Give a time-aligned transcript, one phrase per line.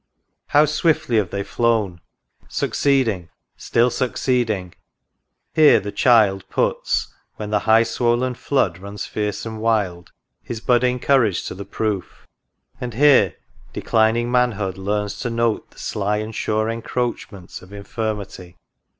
[0.55, 2.01] —How swiftly have they flown
[2.41, 3.29] I Succeeding—
[3.69, 4.73] still succeeding!
[5.53, 10.11] Here the Child Puts, when the high swoln Flood runs fierce and wild,
[10.41, 12.25] His budding courage to the proof;—
[12.81, 13.35] and here
[13.73, 18.57] Declining Manhood learns to note the sly And sure encroachments of infirmity.